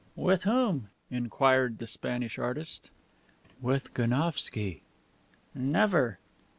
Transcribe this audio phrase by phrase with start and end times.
[0.15, 2.89] "With whom?" inquired the Spanish artist.
[3.61, 4.81] "With Gounsovski."
[5.53, 6.17] "Never."